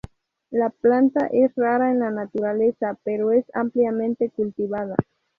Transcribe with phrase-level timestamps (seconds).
[0.49, 4.95] La planta es rara en la naturaleza pero es ampliamente cultivada.